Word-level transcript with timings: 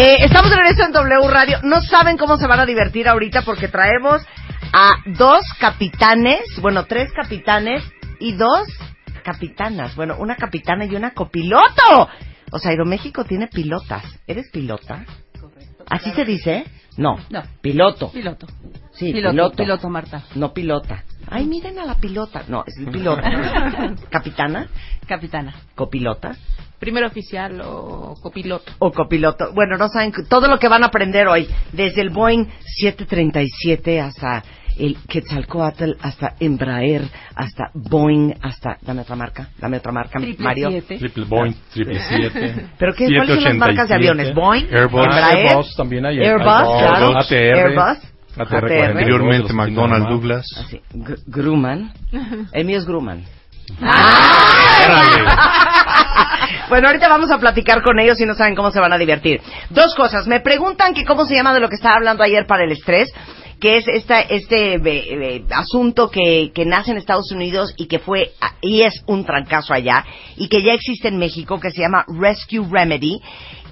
Eh, 0.00 0.24
estamos 0.26 0.48
de 0.48 0.56
regreso 0.56 0.84
en 0.84 0.92
W 0.92 1.28
Radio. 1.28 1.58
No 1.64 1.80
saben 1.80 2.16
cómo 2.16 2.36
se 2.36 2.46
van 2.46 2.60
a 2.60 2.66
divertir 2.66 3.08
ahorita 3.08 3.42
porque 3.42 3.66
traemos 3.66 4.22
a 4.72 4.92
dos 5.06 5.40
capitanes, 5.58 6.38
bueno, 6.60 6.84
tres 6.84 7.10
capitanes 7.12 7.82
y 8.20 8.34
dos 8.34 8.68
capitanas. 9.24 9.96
Bueno, 9.96 10.14
una 10.20 10.36
capitana 10.36 10.84
y 10.84 10.94
una 10.94 11.14
copiloto. 11.14 12.08
O 12.52 12.60
sea, 12.60 12.70
Aeroméxico 12.70 13.24
tiene 13.24 13.48
pilotas. 13.48 14.04
¿Eres 14.28 14.48
pilota? 14.52 15.04
¿Así 15.90 16.12
se 16.12 16.24
dice? 16.24 16.64
No. 16.96 17.18
No. 17.28 17.42
Piloto. 17.60 18.12
Piloto. 18.12 18.46
Sí, 18.92 19.12
piloto, 19.12 19.32
piloto. 19.32 19.56
piloto, 19.56 19.88
Marta. 19.88 20.22
No 20.36 20.54
pilota. 20.54 21.02
Ay, 21.30 21.46
miren 21.46 21.78
a 21.78 21.84
la 21.84 21.94
pilota. 21.96 22.44
No, 22.48 22.64
es 22.66 22.76
el 22.78 22.86
piloto. 22.88 23.22
Capitana, 24.10 24.68
Capitana. 25.06 25.54
copilota 25.74 26.36
Primero 26.78 27.08
oficial 27.08 27.60
o 27.64 28.14
copiloto. 28.22 28.72
o 28.78 28.92
copiloto. 28.92 29.52
Bueno, 29.52 29.76
no 29.76 29.88
saben 29.88 30.12
todo 30.28 30.46
lo 30.46 30.58
que 30.58 30.68
van 30.68 30.84
a 30.84 30.86
aprender 30.86 31.26
hoy, 31.26 31.48
desde 31.72 32.02
el 32.02 32.10
Boeing 32.10 32.46
737 32.78 34.00
hasta 34.00 34.44
el 34.78 34.96
Quetzalcoatl, 35.08 35.94
hasta 36.00 36.34
Embraer, 36.38 37.02
hasta 37.34 37.70
Boeing, 37.74 38.32
hasta... 38.40 38.78
Dame 38.80 39.00
otra 39.02 39.16
marca, 39.16 39.48
dame 39.58 39.78
otra 39.78 39.90
marca, 39.90 40.20
Triple 40.20 40.44
Mario. 40.44 40.70
siete. 40.70 40.98
Triple 40.98 41.24
Boeing, 41.24 41.54
triple 41.72 42.00
siete. 42.08 42.66
¿Pero 42.78 42.94
qué, 42.94 43.06
cuáles 43.06 43.34
son 43.34 43.44
las 43.44 43.56
marcas 43.56 43.88
de 43.88 43.94
aviones? 43.96 44.32
¿Boeing? 44.34 44.66
Airbus, 44.72 45.04
Embraer, 45.04 45.46
Airbus 45.48 45.74
también 45.76 46.06
hay. 46.06 46.18
Airbus, 46.20 46.46
Airbus, 46.46 46.78
claro. 46.78 47.18
ATR. 47.18 47.34
Airbus. 47.34 48.17
ATR, 48.42 48.56
ATR. 48.56 48.84
Anteriormente 48.90 49.54
Panamá. 49.54 50.10
Douglas. 50.10 50.46
Así, 50.58 50.80
Gr- 50.94 51.18
Grumman. 51.26 51.92
El 52.52 52.64
mío 52.64 52.78
es 52.78 52.86
Grumman. 52.86 53.24
bueno, 56.70 56.88
ahorita 56.88 57.08
vamos 57.08 57.30
a 57.30 57.38
platicar 57.38 57.82
con 57.82 57.98
ellos 57.98 58.20
y 58.20 58.26
no 58.26 58.34
saben 58.34 58.54
cómo 58.54 58.70
se 58.70 58.80
van 58.80 58.92
a 58.92 58.98
divertir. 58.98 59.40
Dos 59.70 59.94
cosas. 59.94 60.26
Me 60.26 60.40
preguntan 60.40 60.94
que 60.94 61.04
cómo 61.04 61.26
se 61.26 61.34
llama 61.34 61.52
de 61.54 61.60
lo 61.60 61.68
que 61.68 61.74
estaba 61.76 61.96
hablando 61.96 62.22
ayer 62.22 62.46
para 62.46 62.64
el 62.64 62.72
estrés, 62.72 63.12
que 63.60 63.78
es 63.78 63.88
esta, 63.88 64.20
este 64.20 64.74
eh, 64.74 64.80
eh, 64.84 65.44
asunto 65.50 66.10
que, 66.10 66.52
que 66.54 66.64
nace 66.64 66.92
en 66.92 66.96
Estados 66.96 67.30
Unidos 67.32 67.74
y 67.76 67.86
que 67.86 67.98
fue 67.98 68.32
y 68.60 68.82
es 68.82 69.02
un 69.06 69.24
trancazo 69.24 69.74
allá 69.74 70.04
y 70.36 70.48
que 70.48 70.62
ya 70.62 70.74
existe 70.74 71.08
en 71.08 71.18
México 71.18 71.58
que 71.60 71.70
se 71.70 71.80
llama 71.80 72.04
Rescue 72.08 72.66
Remedy. 72.70 73.20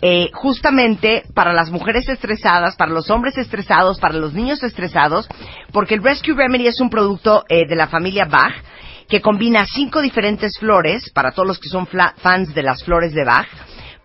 eh, 0.03 0.31
justamente 0.35 1.25
para 1.35 1.53
las 1.53 1.71
mujeres 1.71 2.09
estresadas, 2.09 2.77
para 2.77 2.93
los 2.93 3.11
hombres 3.11 3.39
estresados, 3.39 3.99
para 3.99 4.15
los 4.15 4.35
niños 4.35 4.63
estresados, 4.63 5.29
porque 5.73 5.95
el 5.95 6.03
Rescue 6.03 6.35
Remedy 6.35 6.67
es 6.67 6.81
un 6.81 6.91
producto 6.91 7.45
eh, 7.49 7.67
de 7.67 7.77
la 7.77 7.89
familia 7.89 8.27
Bach 8.27 8.53
que 9.09 9.21
combina 9.21 9.65
cinco 9.67 10.03
diferentes 10.03 10.59
flores, 10.59 11.11
para 11.15 11.31
todos 11.31 11.47
los 11.47 11.59
que 11.59 11.69
son 11.69 11.87
fans 11.87 12.55
de 12.55 12.63
las 12.63 12.83
flores 12.83 13.15
de 13.15 13.25
Bach, 13.25 13.47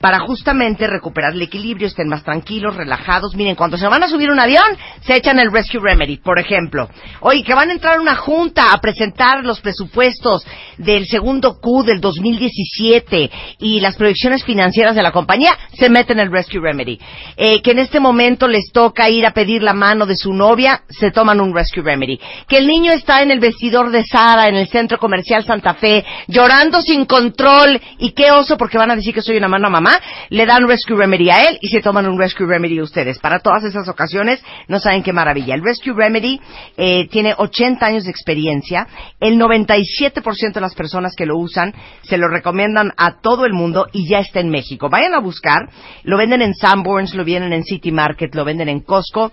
para 0.01 0.19
justamente 0.19 0.87
recuperar 0.87 1.33
el 1.33 1.41
equilibrio, 1.41 1.87
estén 1.87 2.07
más 2.07 2.23
tranquilos, 2.23 2.75
relajados. 2.75 3.35
Miren, 3.35 3.55
cuando 3.55 3.77
se 3.77 3.87
van 3.87 4.03
a 4.03 4.09
subir 4.09 4.31
un 4.31 4.39
avión, 4.39 4.65
se 5.05 5.15
echan 5.15 5.39
el 5.39 5.51
Rescue 5.51 5.79
Remedy, 5.79 6.17
por 6.17 6.39
ejemplo. 6.39 6.89
Oye, 7.21 7.43
que 7.43 7.53
van 7.53 7.69
a 7.69 7.73
entrar 7.73 7.97
a 7.97 8.01
una 8.01 8.15
junta 8.15 8.73
a 8.73 8.81
presentar 8.81 9.45
los 9.45 9.61
presupuestos 9.61 10.45
del 10.77 11.05
segundo 11.05 11.59
Q 11.61 11.83
del 11.83 12.01
2017 12.01 13.31
y 13.59 13.79
las 13.79 13.95
proyecciones 13.95 14.43
financieras 14.43 14.95
de 14.95 15.03
la 15.03 15.11
compañía, 15.11 15.57
se 15.73 15.89
meten 15.89 16.19
el 16.19 16.31
Rescue 16.31 16.59
Remedy. 16.59 16.99
Eh, 17.37 17.61
que 17.61 17.71
en 17.71 17.79
este 17.79 17.99
momento 17.99 18.47
les 18.47 18.71
toca 18.73 19.09
ir 19.09 19.25
a 19.25 19.33
pedir 19.33 19.61
la 19.61 19.73
mano 19.73 20.05
de 20.05 20.15
su 20.15 20.33
novia, 20.33 20.83
se 20.89 21.11
toman 21.11 21.39
un 21.39 21.55
Rescue 21.55 21.83
Remedy. 21.83 22.19
Que 22.47 22.57
el 22.57 22.67
niño 22.67 22.91
está 22.91 23.21
en 23.21 23.31
el 23.31 23.39
vestidor 23.39 23.91
de 23.91 24.03
Sara, 24.03 24.47
en 24.47 24.55
el 24.55 24.67
centro 24.67 24.97
comercial 24.97 25.45
Santa 25.45 25.75
Fe, 25.75 26.03
llorando 26.27 26.81
sin 26.81 27.05
control, 27.05 27.79
y 27.99 28.11
qué 28.11 28.31
oso 28.31 28.57
porque 28.57 28.77
van 28.77 28.91
a 28.91 28.95
decir 28.95 29.13
que 29.13 29.21
soy 29.21 29.37
una 29.37 29.47
mala 29.47 29.69
mamá, 29.69 29.90
le 30.29 30.45
dan 30.45 30.67
Rescue 30.67 30.95
Remedy 30.95 31.29
a 31.29 31.43
él 31.43 31.57
y 31.61 31.69
se 31.69 31.81
toman 31.81 32.07
un 32.07 32.19
Rescue 32.19 32.45
Remedy 32.45 32.81
ustedes. 32.81 33.19
Para 33.19 33.39
todas 33.39 33.63
esas 33.63 33.87
ocasiones, 33.87 34.43
no 34.67 34.79
saben 34.79 35.03
qué 35.03 35.13
maravilla. 35.13 35.55
El 35.55 35.63
Rescue 35.63 35.93
Remedy 35.93 36.39
eh, 36.77 37.07
tiene 37.09 37.33
80 37.37 37.85
años 37.85 38.03
de 38.03 38.11
experiencia, 38.11 38.87
el 39.19 39.39
97% 39.39 40.53
de 40.53 40.61
las 40.61 40.75
personas 40.75 41.13
que 41.15 41.25
lo 41.25 41.37
usan 41.37 41.73
se 42.03 42.17
lo 42.17 42.27
recomiendan 42.27 42.93
a 42.97 43.21
todo 43.21 43.45
el 43.45 43.53
mundo 43.53 43.87
y 43.91 44.07
ya 44.07 44.19
está 44.19 44.39
en 44.39 44.49
México. 44.49 44.89
Vayan 44.89 45.13
a 45.13 45.19
buscar, 45.19 45.69
lo 46.03 46.17
venden 46.17 46.41
en 46.41 46.53
Sanborns, 46.53 47.13
lo 47.13 47.23
venden 47.25 47.53
en 47.53 47.63
City 47.63 47.91
Market, 47.91 48.33
lo 48.35 48.45
venden 48.45 48.69
en 48.69 48.81
Costco, 48.81 49.31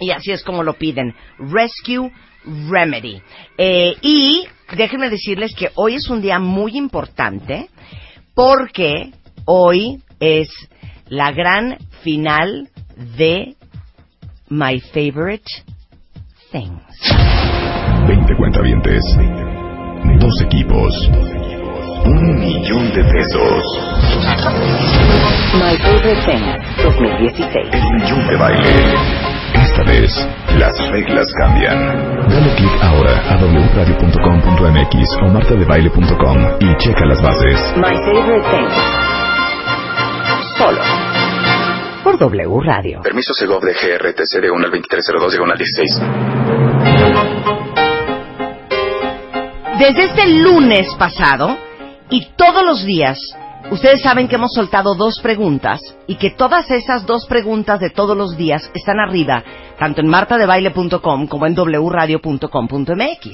y 0.00 0.10
así 0.10 0.32
es 0.32 0.42
como 0.42 0.62
lo 0.62 0.74
piden. 0.74 1.14
Rescue 1.38 2.10
Remedy. 2.44 3.22
Eh, 3.56 3.94
y 4.02 4.46
déjenme 4.76 5.10
decirles 5.10 5.54
que 5.54 5.70
hoy 5.74 5.94
es 5.94 6.08
un 6.08 6.20
día 6.20 6.38
muy 6.38 6.76
importante 6.76 7.68
porque 8.34 9.12
hoy 9.44 10.02
es 10.20 10.48
la 11.08 11.32
gran 11.32 11.78
final 12.02 12.68
de 13.16 13.54
My 14.48 14.80
Favorite 14.80 15.44
Things. 16.50 16.82
20 18.06 18.36
cuentavientes. 18.36 19.02
Dos 20.18 20.42
equipos. 20.42 21.10
Un 22.04 22.38
millón 22.38 22.92
de 22.94 23.04
pesos. 23.04 23.62
My 25.54 25.76
Favorite 25.78 26.22
Things 26.26 26.62
2016. 26.82 27.68
El 27.72 27.92
millón 27.94 28.26
de 28.28 28.36
baile. 28.36 29.22
Esta 29.54 29.84
vez, 29.84 30.28
las 30.58 30.90
reglas 30.90 31.26
cambian. 31.38 31.78
Dale 32.28 32.54
clic 32.56 32.82
ahora 32.82 33.22
a 33.28 33.36
wradio.com.mx 33.36 35.16
o 35.22 35.28
martadebaile.com 35.28 36.38
y 36.60 36.76
checa 36.78 37.04
las 37.06 37.22
bases. 37.22 37.76
My 37.76 37.94
Favorite 38.04 38.48
Things. 38.50 39.11
Solo. 40.62 40.80
Por 42.04 42.18
W 42.20 42.60
Radio. 42.62 43.00
Permiso 43.02 43.34
Segov 43.34 43.64
de 43.64 43.72
GRTC 43.72 44.40
de 44.40 44.48
1 44.48 44.64
al 44.64 44.70
2302 44.70 45.32
diagonal 45.32 45.58
16. 45.58 46.00
Desde 49.80 50.04
este 50.04 50.28
lunes 50.28 50.86
pasado 50.96 51.58
y 52.10 52.28
todos 52.36 52.64
los 52.64 52.84
días, 52.84 53.18
ustedes 53.72 54.02
saben 54.02 54.28
que 54.28 54.36
hemos 54.36 54.54
soltado 54.54 54.94
dos 54.94 55.18
preguntas 55.20 55.80
y 56.06 56.14
que 56.14 56.30
todas 56.30 56.70
esas 56.70 57.06
dos 57.06 57.26
preguntas 57.26 57.80
de 57.80 57.90
todos 57.90 58.16
los 58.16 58.36
días 58.36 58.70
están 58.72 59.00
arriba, 59.00 59.42
tanto 59.82 60.00
en 60.00 60.06
martadebaile.com 60.06 61.26
como 61.26 61.44
en 61.44 61.56
wradio.com.mx. 61.56 63.26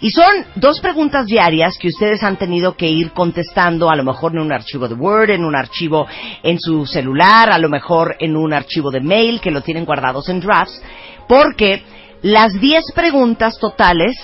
Y 0.00 0.10
son 0.10 0.34
dos 0.56 0.80
preguntas 0.80 1.26
diarias 1.26 1.78
que 1.78 1.86
ustedes 1.86 2.24
han 2.24 2.36
tenido 2.36 2.76
que 2.76 2.88
ir 2.88 3.12
contestando, 3.12 3.88
a 3.88 3.94
lo 3.94 4.02
mejor 4.02 4.32
en 4.32 4.40
un 4.40 4.50
archivo 4.50 4.88
de 4.88 4.94
Word, 4.96 5.30
en 5.30 5.44
un 5.44 5.54
archivo 5.54 6.08
en 6.42 6.58
su 6.58 6.86
celular, 6.86 7.50
a 7.50 7.58
lo 7.58 7.68
mejor 7.68 8.16
en 8.18 8.36
un 8.36 8.52
archivo 8.52 8.90
de 8.90 9.00
mail 9.00 9.40
que 9.40 9.52
lo 9.52 9.60
tienen 9.60 9.84
guardados 9.84 10.28
en 10.28 10.40
drafts, 10.40 10.82
porque 11.28 11.84
las 12.22 12.52
10 12.60 12.82
preguntas 12.92 13.56
totales 13.60 14.16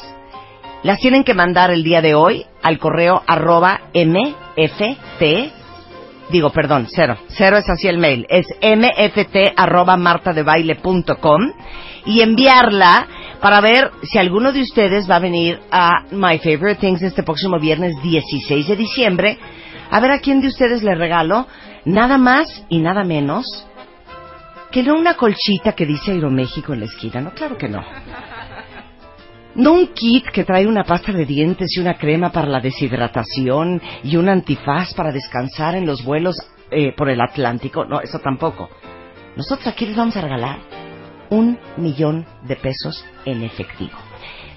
las 0.83 0.99
tienen 0.99 1.23
que 1.23 1.33
mandar 1.33 1.71
el 1.71 1.85
día 1.85 2.03
de 2.03 2.17
hoy 2.17 2.45
al 2.61 2.81
correo 2.81 3.23
arroba 3.25 3.83
mft, 3.95 5.62
digo, 6.31 6.51
perdón, 6.51 6.87
cero, 6.91 7.17
cero 7.29 7.57
es 7.57 7.69
así 7.69 7.89
el 7.89 7.99
mail, 7.99 8.27
es 8.29 8.47
mft 8.61 9.55
arroba 9.57 9.97
martadebaile.com 9.97 11.53
y 12.07 12.21
enviarla 12.21 13.07
para 13.41 13.61
ver 13.61 13.91
si 14.03 14.19
alguno 14.19 14.53
de 14.53 14.63
ustedes 14.63 15.11
va 15.11 15.17
a 15.17 15.21
venir 15.21 15.61
a 15.71 16.05
My 16.11 16.39
Favorite 16.39 16.77
Things 16.77 17.03
este 17.03 17.23
próximo 17.23 17.59
viernes 17.59 17.95
16 18.03 18.69
de 18.69 18.77
diciembre, 18.77 19.39
a 19.91 20.01
ver 20.01 20.11
a 20.13 20.19
quién 20.21 20.41
de 20.41 20.49
ustedes 20.49 20.83
le 20.83 20.95
regalo 20.95 21.47
nada 21.85 22.19
más 22.19 22.65
y 22.69 22.79
nada 22.79 23.05
menos 23.05 23.67
que 24.71 24.83
no 24.83 24.95
una 24.95 25.15
colchita 25.15 25.73
que 25.73 25.85
dice 25.85 26.13
Aeroméxico 26.13 26.73
en 26.73 26.81
la 26.81 26.87
esquina, 26.87 27.21
no, 27.21 27.33
claro 27.33 27.59
que 27.59 27.69
no. 27.69 27.85
No 29.55 29.73
un 29.73 29.89
kit 29.89 30.27
que 30.33 30.45
trae 30.45 30.67
una 30.67 30.85
pasta 30.85 31.13
de 31.13 31.27
dientes 31.27 31.77
y 31.77 31.81
una 31.81 31.99
crema 31.99 32.33
para 32.33 32.49
la 32.49 32.61
deshidratación 32.61 33.83
y 34.03 34.17
un 34.17 34.31
antifaz 34.31 34.95
para 34.95 35.13
descansar 35.13 35.75
en 35.75 35.87
los 35.87 36.03
vuelos 36.03 36.37
eh, 36.71 36.95
por 36.97 37.11
el 37.11 37.21
Atlántico. 37.21 37.85
No, 37.85 38.01
eso 38.01 38.19
tampoco. 38.19 38.71
Nosotros 39.37 39.67
aquí 39.67 39.85
les 39.85 39.97
vamos 39.97 40.17
a 40.17 40.23
regalar 40.23 40.59
un 41.29 41.59
millón 41.77 42.25
de 42.45 42.57
pesos 42.57 43.05
en 43.27 43.43
efectivo. 43.43 44.12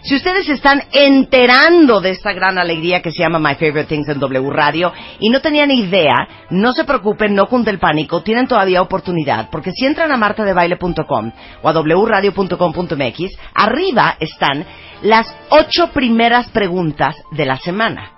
Si 0.06 0.13
ustedes 0.16 0.48
están 0.50 0.84
enterando 0.92 2.00
de 2.00 2.12
esta 2.12 2.31
gran 2.31 2.60
alegría 2.60 3.02
que 3.02 3.12
se 3.12 3.24
llama 3.24 3.40
My 3.40 3.56
Favorite 3.56 3.86
Things 3.86 4.07
en 4.07 4.19
W 4.19 4.52
Radio 4.52 4.94
y 5.19 5.31
no 5.31 5.42
tenían 5.42 5.72
idea, 5.72 6.28
no 6.52 6.74
se 6.74 6.84
preocupen, 6.84 7.34
no 7.34 7.48
junte 7.48 7.72
el 7.72 7.80
pánico, 7.80 8.22
tienen 8.22 8.48
todavía 8.48 8.84
oportunidad, 8.84 9.50
porque 9.50 9.72
si 9.72 9.84
entran 9.84 10.12
a 10.12 10.18
martadebaile.com 10.18 11.31
o 11.63 11.69
a 11.69 11.74
wradio.com.mx, 11.74 13.38
arriba 13.56 14.16
están 14.19 14.63
las 15.02 15.36
ocho 15.50 15.90
primeras 15.92 16.50
preguntas 16.52 17.16
de 17.31 17.46
la 17.48 17.57
semana. 17.57 18.12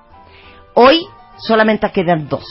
Hoy 0.74 1.08
solamente 1.38 1.90
quedan 1.92 2.28
dos. 2.28 2.44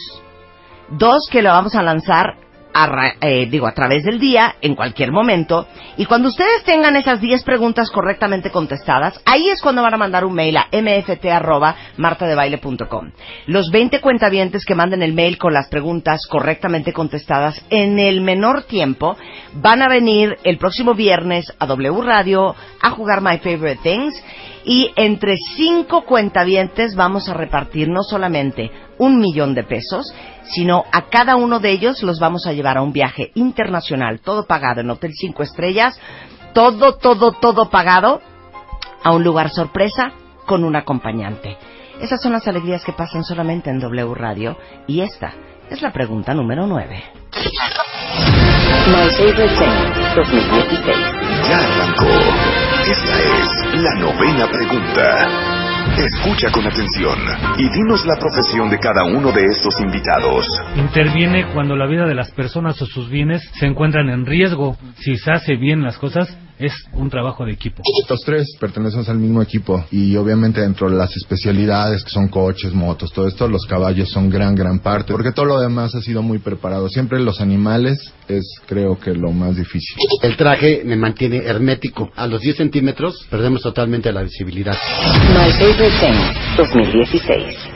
Dos 0.88 1.28
que 1.30 1.42
lo 1.42 1.50
vamos 1.50 1.74
a 1.74 1.82
lanzar 1.82 2.45
a, 2.76 3.14
eh, 3.22 3.46
digo, 3.46 3.66
a 3.66 3.72
través 3.72 4.04
del 4.04 4.20
día, 4.20 4.56
en 4.60 4.74
cualquier 4.74 5.10
momento. 5.10 5.66
Y 5.96 6.04
cuando 6.04 6.28
ustedes 6.28 6.62
tengan 6.64 6.94
esas 6.96 7.22
10 7.22 7.42
preguntas 7.42 7.90
correctamente 7.90 8.50
contestadas, 8.50 9.18
ahí 9.24 9.48
es 9.48 9.62
cuando 9.62 9.80
van 9.80 9.94
a 9.94 9.98
mandar 9.98 10.26
un 10.26 10.34
mail 10.34 10.58
a 10.58 10.68
mft.martadebaile.com. 10.70 13.12
Los 13.46 13.70
20 13.70 14.02
cuentavientes 14.02 14.66
que 14.66 14.74
manden 14.74 15.02
el 15.02 15.14
mail 15.14 15.38
con 15.38 15.54
las 15.54 15.68
preguntas 15.68 16.26
correctamente 16.28 16.92
contestadas 16.92 17.64
en 17.70 17.98
el 17.98 18.20
menor 18.20 18.64
tiempo 18.64 19.16
van 19.54 19.80
a 19.80 19.88
venir 19.88 20.36
el 20.44 20.58
próximo 20.58 20.92
viernes 20.94 21.50
a 21.58 21.64
W 21.66 22.02
Radio 22.02 22.54
a 22.82 22.90
jugar 22.90 23.22
My 23.22 23.38
Favorite 23.38 23.80
Things 23.82 24.22
y 24.66 24.90
entre 24.96 25.36
cinco 25.56 26.04
cuentavientes 26.04 26.96
vamos 26.96 27.28
a 27.28 27.34
repartir 27.34 27.88
no 27.88 28.02
solamente 28.02 28.72
un 28.98 29.20
millón 29.20 29.54
de 29.54 29.62
pesos, 29.62 30.12
sino 30.42 30.84
a 30.92 31.02
cada 31.02 31.36
uno 31.36 31.60
de 31.60 31.70
ellos 31.70 32.02
los 32.02 32.18
vamos 32.18 32.46
a 32.46 32.52
llevar 32.52 32.76
a 32.76 32.82
un 32.82 32.92
viaje 32.92 33.30
internacional, 33.34 34.18
todo 34.20 34.46
pagado 34.46 34.80
en 34.80 34.90
Hotel 34.90 35.12
Cinco 35.14 35.44
Estrellas, 35.44 35.98
todo, 36.52 36.96
todo, 36.96 37.30
todo 37.32 37.70
pagado, 37.70 38.20
a 39.04 39.12
un 39.12 39.22
lugar 39.22 39.50
sorpresa 39.50 40.10
con 40.46 40.64
un 40.64 40.74
acompañante. 40.74 41.56
Esas 42.00 42.20
son 42.20 42.32
las 42.32 42.48
alegrías 42.48 42.84
que 42.84 42.92
pasan 42.92 43.22
solamente 43.22 43.70
en 43.70 43.78
W 43.78 44.14
Radio 44.14 44.58
y 44.88 45.00
esta 45.00 45.32
es 45.70 45.80
la 45.80 45.92
pregunta 45.92 46.34
número 46.34 46.66
9. 46.66 47.04
My 48.88 49.10
Favorite 49.10 49.48
Thing 49.58 50.16
2016. 50.16 50.96
Ya 51.48 51.58
arrancó. 51.58 52.05
La 53.86 53.94
novena 54.00 54.48
pregunta. 54.50 55.28
Escucha 55.96 56.50
con 56.50 56.66
atención 56.66 57.16
y 57.56 57.68
dinos 57.68 58.04
la 58.04 58.16
profesión 58.18 58.68
de 58.68 58.80
cada 58.80 59.04
uno 59.04 59.30
de 59.30 59.44
estos 59.44 59.80
invitados. 59.80 60.44
Interviene 60.74 61.46
cuando 61.54 61.76
la 61.76 61.86
vida 61.86 62.04
de 62.04 62.16
las 62.16 62.32
personas 62.32 62.82
o 62.82 62.86
sus 62.86 63.08
bienes 63.08 63.48
se 63.52 63.66
encuentran 63.66 64.08
en 64.08 64.26
riesgo. 64.26 64.76
Si 64.96 65.14
se 65.16 65.30
hace 65.30 65.54
bien 65.54 65.84
las 65.84 65.98
cosas, 65.98 66.36
es 66.58 66.72
un 66.92 67.10
trabajo 67.10 67.44
de 67.44 67.52
equipo. 67.52 67.82
Los 68.08 68.20
tres 68.22 68.56
pertenecemos 68.58 69.08
al 69.08 69.18
mismo 69.18 69.42
equipo 69.42 69.84
y 69.90 70.16
obviamente 70.16 70.60
dentro 70.60 70.90
de 70.90 70.96
las 70.96 71.16
especialidades 71.16 72.02
que 72.04 72.10
son 72.10 72.28
coches, 72.28 72.72
motos, 72.72 73.12
todo 73.12 73.28
esto, 73.28 73.48
los 73.48 73.66
caballos 73.66 74.10
son 74.10 74.30
gran, 74.30 74.54
gran 74.54 74.78
parte, 74.80 75.12
porque 75.12 75.32
todo 75.32 75.46
lo 75.46 75.60
demás 75.60 75.94
ha 75.94 76.00
sido 76.00 76.22
muy 76.22 76.38
preparado. 76.38 76.88
Siempre 76.88 77.20
los 77.20 77.40
animales 77.40 78.12
es 78.28 78.44
creo 78.66 78.98
que 78.98 79.12
lo 79.12 79.32
más 79.32 79.56
difícil. 79.56 79.96
El 80.22 80.36
traje 80.36 80.82
me 80.84 80.96
mantiene 80.96 81.38
hermético. 81.38 82.10
A 82.16 82.26
los 82.26 82.40
10 82.40 82.56
centímetros 82.56 83.26
perdemos 83.30 83.62
totalmente 83.62 84.12
la 84.12 84.22
visibilidad. 84.22 84.76
My 85.34 85.52
Favorite 85.52 85.90
Thing 86.00 86.56
2016. 86.56 87.75